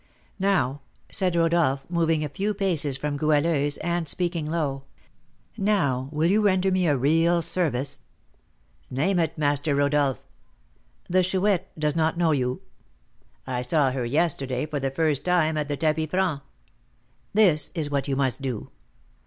Now," 0.39 0.81
said 1.11 1.35
Rodolph, 1.35 1.85
moving 1.87 2.23
a 2.23 2.29
few 2.29 2.55
paces 2.55 2.97
from 2.97 3.17
Goualeuse, 3.17 3.77
and 3.83 4.07
speaking 4.09 4.47
low, 4.49 4.85
"Now, 5.57 6.09
will 6.11 6.25
you 6.27 6.41
render 6.41 6.71
me 6.71 6.87
a 6.87 6.97
real 6.97 7.43
service?" 7.43 7.99
"Name 8.89 9.19
it, 9.19 9.37
Master 9.37 9.75
Rodolph." 9.75 10.19
"The 11.07 11.21
Chouette 11.21 11.71
does 11.77 11.95
not 11.95 12.17
know 12.17 12.31
you?" 12.31 12.63
"I 13.45 13.61
saw 13.61 13.91
her 13.91 14.03
yesterday 14.03 14.65
for 14.65 14.79
the 14.79 14.89
first 14.89 15.23
time 15.23 15.55
at 15.55 15.67
the 15.67 15.77
tapis 15.77 16.07
franc." 16.09 16.41
"This 17.35 17.69
is 17.75 17.91
what 17.91 18.07
you 18.07 18.15
must 18.15 18.41
do. 18.41 18.71